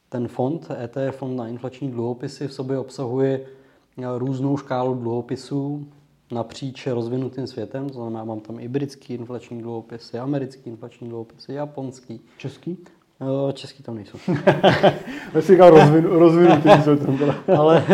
[0.08, 3.46] ten fond, ETF fond na inflační dluhopisy, v sobě obsahuje
[3.98, 5.86] eh, různou škálu dluhopisů
[6.32, 12.20] napříč rozvinutým světem, to znamená, mám tam i britský inflační dluhopisy, americký inflační dluhopisy, japonský.
[12.38, 12.78] Český?
[13.20, 14.18] No, český tam nejsou.
[15.34, 17.34] Já si říkal rozvinu, rozvinutý světem.
[17.58, 17.84] Ale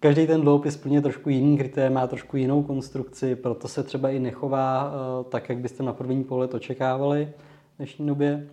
[0.00, 4.18] každý ten dluhopis plně trošku jiný kritéria, má trošku jinou konstrukci, proto se třeba i
[4.18, 4.92] nechová
[5.28, 7.32] tak, jak byste na první pohled očekávali
[7.74, 8.48] v dnešní době.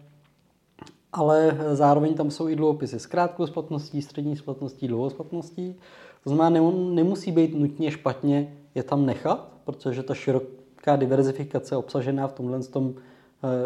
[1.13, 5.75] Ale zároveň tam jsou i dluhopisy s krátkou splatností, střední splatností, dlouhou splatností.
[6.23, 12.33] To znamená, nemusí být nutně špatně je tam nechat, protože ta široká diverzifikace obsažená v
[12.33, 13.08] tomhle tom Eh,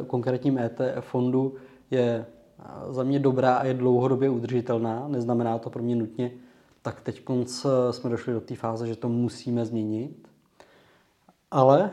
[0.07, 1.55] konkrétním ETF fondu
[1.91, 2.25] je
[2.59, 5.07] eh, za mě dobrá a je dlouhodobě udržitelná.
[5.07, 6.31] Neznamená to pro mě nutně,
[6.81, 7.21] tak teď
[7.91, 10.27] jsme došli do té fáze, že to musíme změnit.
[11.51, 11.91] Ale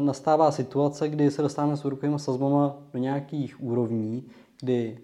[0.00, 4.24] nastává situace, kdy se dostáváme s úrokovými sazbama do nějakých úrovní,
[4.60, 4.98] kdy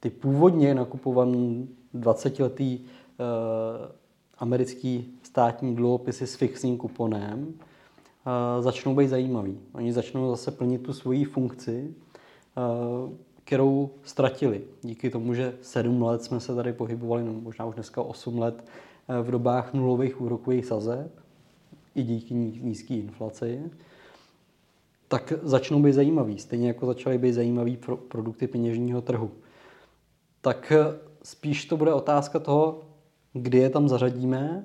[0.00, 2.86] ty původně nakupované 20-letý uh,
[4.38, 7.54] americký státní dluhopisy s fixním kuponem
[8.60, 9.58] začnou být zajímavý.
[9.72, 11.94] Oni začnou zase plnit tu svoji funkci,
[12.56, 13.12] uh,
[13.44, 14.64] kterou ztratili.
[14.82, 18.64] Díky tomu, že 7 let jsme se tady pohybovali, no možná už dneska 8 let,
[19.22, 21.12] v dobách nulových úrokových sazeb,
[21.94, 23.70] i díky nízké inflaci,
[25.08, 26.38] tak začnou být zajímavý.
[26.38, 29.30] Stejně jako začaly být zajímavý pro produkty peněžního trhu.
[30.40, 32.82] Tak eh, spíš to bude otázka toho,
[33.32, 34.64] kdy je tam zařadíme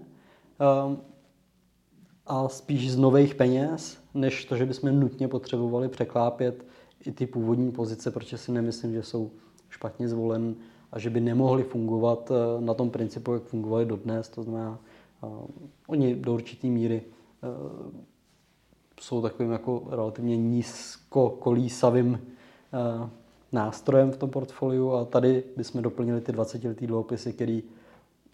[2.28, 6.66] a spíš z nových peněz, než to, že bychom nutně potřebovali překlápět
[7.06, 9.32] i ty původní pozice, protože si nemyslím, že jsou
[9.70, 10.56] špatně zvolen
[10.92, 14.30] a že by nemohli fungovat eh, na tom principu, jak fungovali dodnes.
[14.30, 14.80] To znamená,
[15.24, 15.28] eh,
[15.88, 17.04] oni do určité míry
[19.02, 22.20] jsou takovým jako relativně nízkokolísavým
[22.74, 23.10] eh,
[23.52, 27.60] nástrojem v tom portfoliu a tady bychom doplnili ty 20 letý dluhopisy, které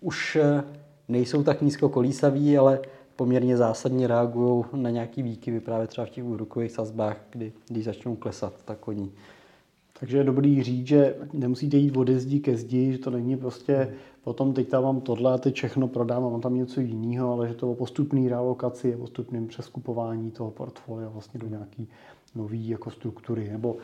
[0.02, 0.64] už eh,
[1.08, 2.80] nejsou tak nízkokolísaví, ale
[3.16, 8.16] poměrně zásadně reagují na nějaký výkyvy právě třeba v těch úrokových sazbách, kdy, když začnou
[8.16, 9.12] klesat, tak oni.
[10.00, 13.94] Takže je dobrý říct, že nemusíte jít ode zdi ke zdi, že to není prostě
[14.24, 17.48] potom teď tam mám tohle a teď všechno prodám a mám tam něco jiného, ale
[17.48, 21.88] že to o postupné realokaci, o postupném přeskupování toho portfolia vlastně do nějaký
[22.36, 23.78] nový jako struktury, nebo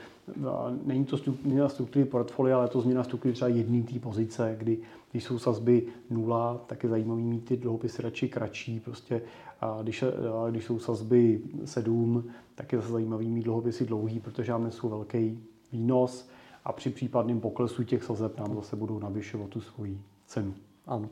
[0.86, 4.78] není to změna struktury portfolia, ale je to změna struktury třeba jedné té pozice, kdy
[5.12, 9.22] když jsou sazby nula, tak je zajímavý mít ty dluhopisy radši kratší, prostě
[9.62, 12.24] a když, a když jsou sazby 7,
[12.56, 15.40] tak je zase zajímavý mít dluhopisy dlouhý, protože nám jsou velký
[15.72, 16.30] výnos
[16.66, 20.54] a při případném poklesu těch sazeb nám zase budou navyšovat tu svoji cenu.
[20.88, 21.10] Ano.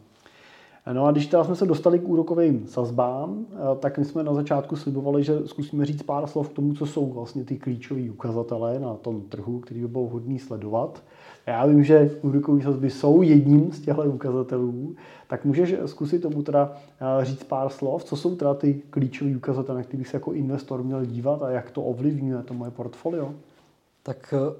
[0.93, 4.34] No a když teda jsme se dostali k úrokovým sazbám, eh, tak my jsme na
[4.34, 8.80] začátku slibovali, že zkusíme říct pár slov k tomu, co jsou vlastně ty klíčové ukazatele
[8.80, 11.04] na tom trhu, který by byl vhodný sledovat.
[11.47, 14.95] Já vím, že úrokové sazby jsou jedním z těchto ukazatelů,
[15.28, 16.78] tak můžeš zkusit tomu teda
[17.21, 20.34] eh, říct pár slov, co jsou teda ty klíčové ukazatele, na které bych se jako
[20.34, 23.34] investor měl dívat a jak to ovlivňuje to moje portfolio?
[24.04, 24.54] Tak eh,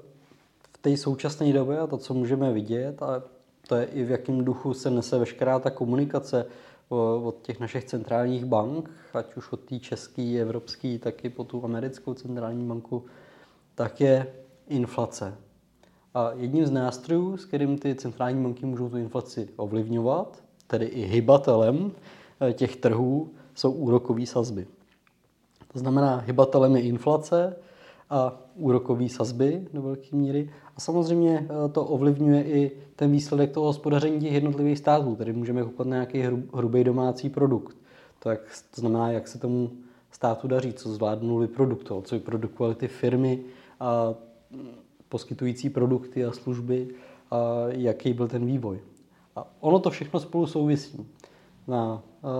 [0.72, 3.22] v té současné době a to, co můžeme vidět, a
[3.68, 6.46] to je i v jakém duchu se nese veškerá ta komunikace
[7.22, 11.64] od těch našich centrálních bank, ať už od té české, evropské, tak i po tu
[11.64, 13.04] americkou centrální banku,
[13.74, 14.26] tak je
[14.68, 15.34] inflace.
[16.14, 21.02] A jedním z nástrojů, s kterým ty centrální banky můžou tu inflaci ovlivňovat, tedy i
[21.02, 21.92] hybatelem
[22.40, 24.66] eh, těch trhů, jsou úrokové sazby.
[25.72, 27.56] To znamená, hybatelem je inflace,
[28.10, 30.50] a úrokové sazby do velké míry.
[30.76, 35.16] A samozřejmě eh, to ovlivňuje i ten výsledek toho hospodaření těch jednotlivých států.
[35.16, 36.22] Tady můžeme koukat na nějaký
[36.54, 37.76] hrubý domácí produkt.
[38.18, 38.40] To, jak,
[38.74, 39.70] to znamená, jak se tomu
[40.10, 43.40] státu daří, co zvládnul vyproduktovat, co vyprodukovaly ty firmy
[43.80, 44.14] a
[45.08, 46.88] poskytující produkty a služby
[47.30, 47.36] a
[47.68, 48.80] jaký byl ten vývoj.
[49.36, 51.06] A ono to všechno spolu souvisí.
[51.68, 52.30] Na uh,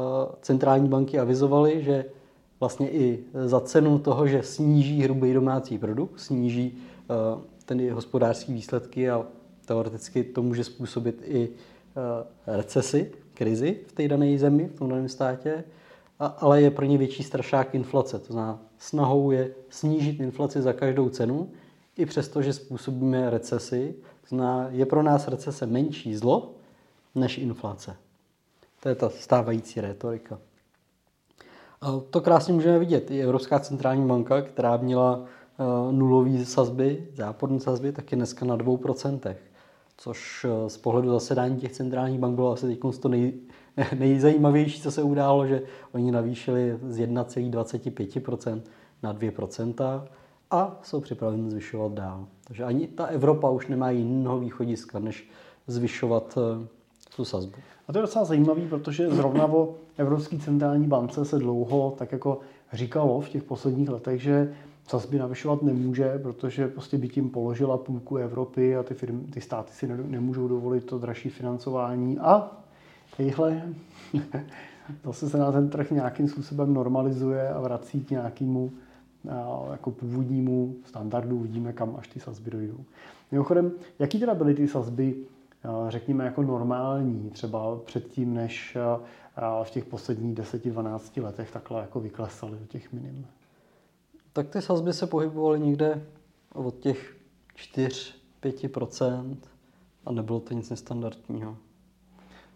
[0.42, 2.04] centrální banky avizovaly, že
[2.60, 9.10] vlastně i za cenu toho, že sníží hrubý domácí produkt, sníží eh, ten hospodářský výsledky
[9.10, 9.26] a
[9.64, 15.08] teoreticky to může způsobit i eh, recesi, krizi v té dané zemi, v tom daném
[15.08, 15.64] státě,
[16.18, 18.18] ale je pro ně větší strašák inflace.
[18.18, 21.50] To znamená, snahou je snížit inflaci za každou cenu,
[21.96, 23.94] i přesto, že způsobíme recesi.
[24.20, 26.54] To znamená, je pro nás recese menší zlo
[27.14, 27.96] než inflace.
[28.82, 30.38] To je ta stávající retorika.
[32.10, 33.10] To krásně můžeme vidět.
[33.10, 38.56] I Evropská centrální banka, která měla eh, nulové sazby, záporné sazby, tak je dneska na
[38.56, 39.34] 2%.
[39.96, 43.32] Což eh, z pohledu zasedání těch centrálních bank bylo asi teď to nej,
[43.98, 45.62] nejzajímavější, co se událo, že
[45.92, 48.60] oni navýšili z 1,25%
[49.02, 50.02] na 2%
[50.50, 52.26] a jsou připraveni zvyšovat dál.
[52.44, 55.30] Takže ani ta Evropa už nemá jiného východiska, než
[55.66, 56.68] zvyšovat eh,
[57.18, 57.58] tu sazbu.
[57.88, 62.40] A to je docela zajímavé, protože zrovna o Evropské centrální bance se dlouho tak jako
[62.72, 64.54] říkalo v těch posledních letech, že
[64.88, 69.72] sazby navyšovat nemůže, protože prostě by tím položila půlku Evropy a ty, firmy, ty státy
[69.72, 72.18] si nemůžou dovolit to dražší financování.
[72.18, 72.50] A
[73.18, 73.62] ejhle,
[75.04, 78.70] zase se na ten trh nějakým způsobem normalizuje a vrací k nějakému
[79.70, 81.36] jako původnímu standardu.
[81.36, 82.78] Uvidíme, kam až ty sazby dojdou.
[83.32, 85.14] Mimochodem, jaký teda byly ty sazby
[85.88, 88.76] řekněme, jako normální, třeba předtím, než
[89.62, 93.26] v těch posledních 10-12 letech takhle jako vyklesaly do těch minim?
[94.32, 96.06] Tak ty sazby se pohybovaly někde
[96.54, 97.16] od těch
[97.56, 99.36] 4-5%
[100.06, 101.56] a nebylo to nic nestandardního.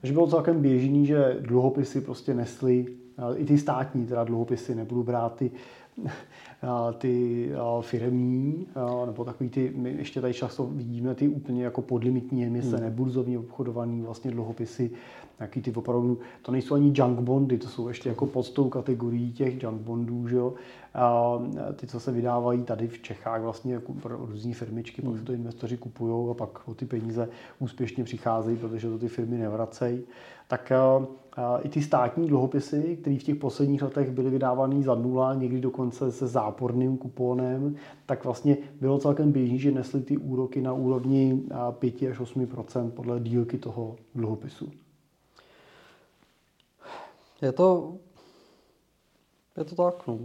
[0.01, 2.97] Takže bylo celkem běžný, že dluhopisy prostě nesly,
[3.37, 5.51] i ty státní teda dluhopisy, nebudu brát ty
[6.99, 7.51] ty
[7.81, 8.67] firmní,
[9.07, 12.85] nebo takový ty, my ještě tady často vidíme ty úplně jako podlimitní emise, hmm.
[12.85, 14.91] neburzovní obchodovaný vlastně dluhopisy,
[15.39, 19.33] nějaký ty opravdu, to nejsou ani junk bondy, to jsou ještě jako pod tou kategorií
[19.33, 20.55] těch junk bondů, že jo.
[21.77, 25.33] Ty, co se vydávají tady v Čechách vlastně jako pro různé firmičky, pak se to
[25.33, 27.29] investoři kupují a pak o ty peníze
[27.59, 30.03] úspěšně přicházejí, protože to ty firmy nevracejí.
[30.49, 30.73] Tak
[31.63, 36.13] i ty státní dluhopisy, které v těch posledních letech byly vydávané za nula, někdy dokonce
[36.13, 37.77] se záporným kuponem,
[38.07, 43.21] tak vlastně bylo celkem běžný, že nesly ty úroky na úrovni 5 až 8% podle
[43.21, 44.71] dílky toho dluhopisu.
[47.43, 47.97] Je to,
[49.57, 50.19] je to tak, no.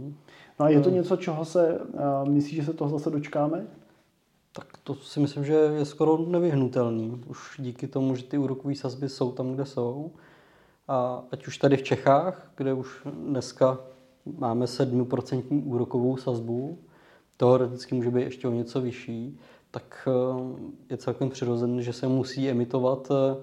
[0.60, 1.80] No a je to něco, čeho se,
[2.28, 3.66] myslíš, že se toho zase dočkáme?
[4.52, 7.22] Tak to si myslím, že je skoro nevyhnutelný.
[7.26, 10.10] Už díky tomu, že ty úrokové sazby jsou tam, kde jsou.
[10.88, 13.78] A ať už tady v Čechách, kde už dneska
[14.38, 16.78] máme 7% úrokovou sazbu,
[17.36, 19.38] teoreticky může být ještě o něco vyšší,
[19.70, 20.12] tak eh,
[20.90, 23.42] je celkem přirozené, že se musí emitovat eh,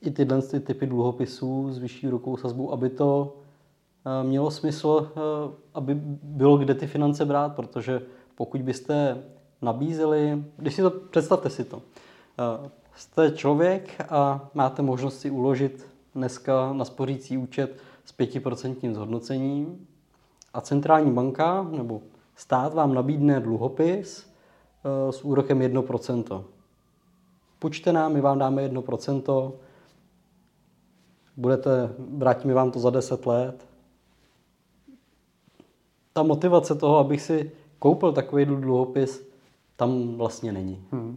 [0.00, 3.43] i tyhle ty typy dluhopisů s vyšší úrokovou sazbou, aby to eh,
[4.22, 5.12] mělo smysl,
[5.74, 8.02] aby bylo kde ty finance brát, protože
[8.34, 9.22] pokud byste
[9.62, 11.82] nabízeli, když si to, představte si to,
[12.94, 19.86] jste člověk a máte možnost si uložit dneska na spořící účet s 5% zhodnocením
[20.54, 22.02] a centrální banka nebo
[22.36, 24.30] stát vám nabídne dluhopis
[24.84, 26.44] eh, s úrokem 1%.
[27.58, 29.52] Půjčte nám, my vám dáme 1%,
[31.36, 33.66] budete, vrátíme vám to za 10 let.
[36.14, 39.28] Ta motivace toho, abych si koupil takový dluhopis,
[39.76, 40.84] tam vlastně není.
[40.92, 41.16] Hmm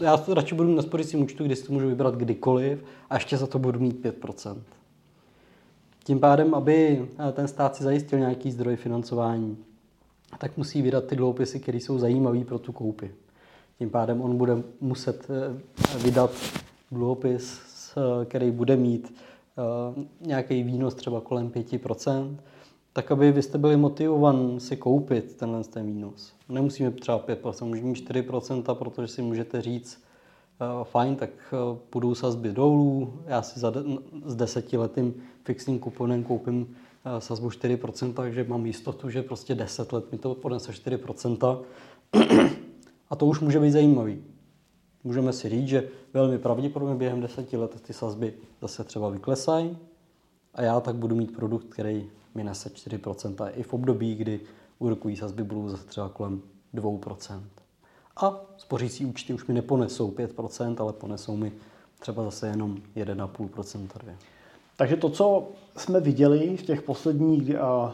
[0.00, 3.36] já to radši budu na spořícím účtu, kde si to můžu vybrat kdykoliv a ještě
[3.36, 4.56] za to budu mít 5%.
[6.04, 9.56] Tím pádem, aby eh, ten stát si zajistil nějaký zdroj financování,
[10.38, 13.14] tak musí vydat ty dluhopisy, které jsou zajímavé pro tu koupi.
[13.78, 16.30] Tím pádem on bude muset eh, vydat
[16.92, 17.60] dluhopis,
[18.24, 22.36] který bude mít eh, nějaký výnos třeba kolem 5%,
[22.94, 26.32] tak aby vy jste byli motivovan si koupit tenhle ten výnos.
[26.48, 30.04] Nemusíme třeba 5%, můžeme mít 4%, protože si můžete říct,
[30.78, 33.82] uh, fajn, tak uh, půjdu sazby dolů, já si za de-
[34.26, 40.12] s desetiletým fixním kuponem koupím uh, sazbu 4%, takže mám jistotu, že prostě 10 let
[40.12, 41.64] mi to podnese 4%.
[43.10, 44.24] A to už může být zajímavý.
[45.04, 49.78] Můžeme si říct, že velmi pravděpodobně během deseti let ty sazby zase třeba vyklesají
[50.54, 54.40] a já tak budu mít produkt, který mi nese 4% i v období, kdy
[54.78, 56.42] úrokové sazby budou zase třeba kolem
[56.74, 57.40] 2%.
[58.16, 61.52] A spořící účty už mi neponesou 5%, ale ponesou mi
[61.98, 63.88] třeba zase jenom 1,5%.
[64.76, 67.50] Takže to, co jsme viděli v těch posledních,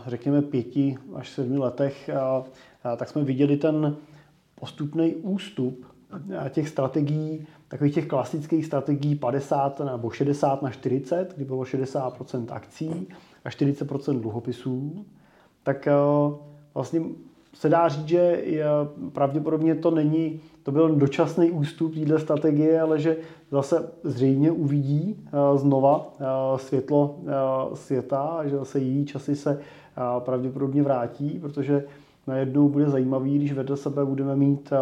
[0.06, 2.10] řekněme, pěti až sedmi letech,
[2.96, 3.96] tak jsme viděli ten
[4.60, 5.86] postupný ústup
[6.50, 13.08] těch strategií, takových těch klasických strategií 50 nebo 60 na 40, kdy bylo 60% akcí
[13.44, 15.04] a 40% dluhopisů,
[15.62, 15.92] tak eh,
[16.74, 17.02] vlastně
[17.54, 18.44] se dá říct, že
[19.12, 23.16] pravděpodobně to není, to byl dočasný ústup této strategie, ale že
[23.50, 26.24] zase zřejmě uvidí eh, znova eh,
[26.58, 27.18] světlo
[27.74, 29.60] světa a že zase její časy se
[30.18, 31.84] pravděpodobně vrátí, protože
[32.26, 34.72] najednou bude zajímavý, když vedle sebe budeme mít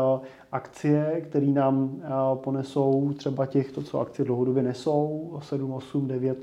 [0.52, 2.02] akcie, které nám
[2.34, 6.38] ponesou třeba těch, to, co akcie dlouhodobě nesou, 7, 8, 9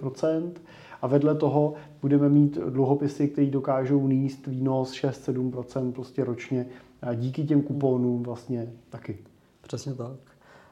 [1.06, 6.66] a vedle toho budeme mít dluhopisy, které dokážou níst výnos 6-7% prostě ročně
[7.02, 9.18] a díky těm kuponům vlastně taky.
[9.62, 10.20] Přesně tak.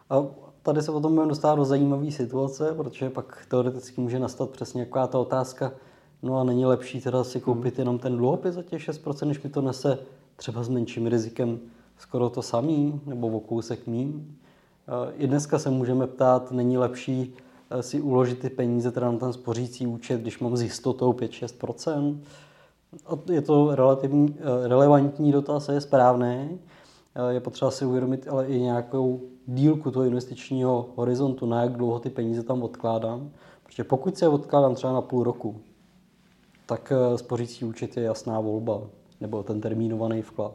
[0.09, 0.25] A
[0.61, 5.07] tady se potom budeme dostávat do zajímavé situace, protože pak teoreticky může nastat přesně jaká
[5.07, 5.71] ta otázka,
[6.23, 9.49] no a není lepší teda si koupit jenom ten dluhopis za těch 6%, než mi
[9.49, 9.99] to nese
[10.35, 11.59] třeba s menším rizikem
[11.97, 14.37] skoro to samý, nebo o kousek mým.
[15.17, 17.35] I dneska se můžeme ptát, není lepší
[17.81, 22.19] si uložit ty peníze teda na ten spořící účet, když mám s jistotou 5-6%.
[23.31, 26.59] Je to relativní, eh, relevantní dotaz, je správný.
[27.15, 31.99] Eh, je potřeba si uvědomit ale i nějakou dílku toho investičního horizontu, na jak dlouho
[31.99, 33.29] ty peníze tam odkládám.
[33.63, 35.61] Protože pokud se je odkládám třeba na půl roku,
[36.65, 38.81] tak spořící účet je jasná volba,
[39.21, 40.53] nebo ten termínovaný vklad.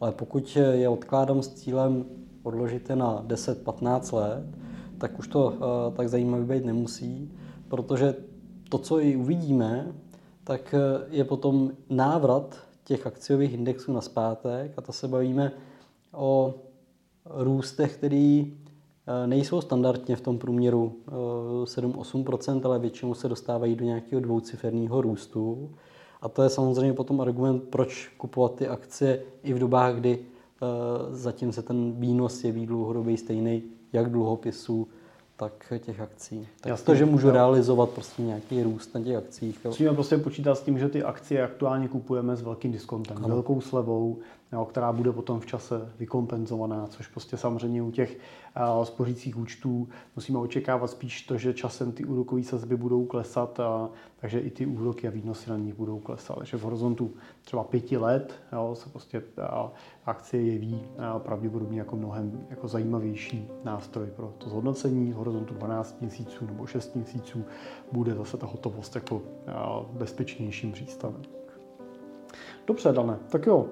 [0.00, 2.04] Ale pokud je odkládám s cílem
[2.42, 4.44] odložit je na 10-15 let,
[4.98, 7.32] tak už to eh, tak zajímavý být nemusí,
[7.68, 8.14] protože
[8.68, 9.92] to, co i uvidíme,
[10.44, 15.52] tak eh, je potom návrat těch akciových indexů na zpátek a to se bavíme
[16.12, 16.54] o
[17.24, 18.56] růstech, který
[19.06, 20.96] eh, nejsou standardně v tom průměru
[21.64, 25.70] 7-8%, ale většinou se dostávají do nějakého dvouciferního růstu.
[26.22, 30.18] A to je samozřejmě potom argument, proč kupovat ty akcie i v dobách, kdy
[31.10, 33.62] zatím se ten výnos jeví dlouhodobě stejný,
[33.92, 34.88] jak dluhopisů,
[35.36, 36.48] tak těch akcí.
[36.60, 37.32] Tak Jasně, to, že můžu jo.
[37.32, 39.64] realizovat prostě nějaký růst na těch akcích.
[39.64, 43.28] Musíme prostě počítat s tím, že ty akcie aktuálně kupujeme s velkým diskontem, ano.
[43.28, 44.18] velkou slevou,
[44.52, 48.18] jo, která bude potom v čase vykompenzovaná, což prostě samozřejmě u těch
[48.78, 53.90] uh, spořících účtů musíme očekávat spíš to, že časem ty úrokové sazby budou klesat, a,
[54.16, 56.38] takže i ty úroky a výnosy na nich budou klesat.
[56.38, 57.10] Takže v horizontu
[57.42, 59.70] třeba pěti let jo, se prostě uh,
[60.06, 65.12] akcie jeví uh, pravděpodobně jako mnohem jako zajímavější nástroj pro to zhodnocení.
[65.12, 67.44] V horizontu 12 měsíců nebo 6 měsíců
[67.92, 69.22] bude zase ta hotovost jako uh,
[69.92, 71.22] bezpečnějším přístavem.
[72.66, 73.66] Dobře, Dané, tak jo,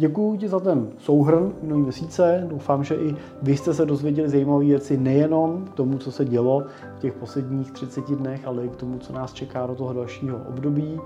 [0.00, 2.46] Děkuji ti za ten souhrn minulý měsíce.
[2.50, 6.62] Doufám, že i vy jste se dozvěděli zajímavé věci nejenom k tomu, co se dělo
[6.96, 10.38] v těch posledních 30 dnech, ale i k tomu, co nás čeká do toho dalšího
[10.48, 11.00] období.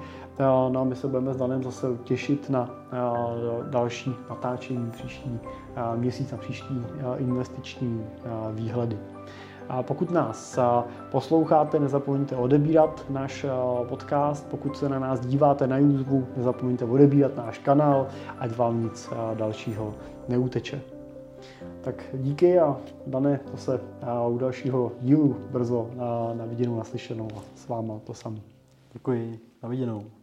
[0.73, 2.71] No a my se budeme s Danem zase těšit na
[3.71, 5.39] další natáčení příští
[5.97, 6.83] měsíc a příští
[7.19, 8.05] investiční
[8.53, 8.99] výhledy.
[9.69, 10.59] A pokud nás
[11.11, 13.47] posloucháte, nezapomeňte odebírat náš
[13.89, 14.47] podcast.
[14.51, 18.07] Pokud se na nás díváte na YouTube, nezapomeňte odebírat náš kanál,
[18.39, 19.95] ať vám nic dalšího
[20.29, 20.81] neuteče.
[21.81, 23.81] Tak díky a Dane, zase
[24.29, 28.41] u dalšího dílu brzo na, na viděnou, naslyšenou a s váma to samé.
[28.93, 30.22] Děkuji, na viděnou.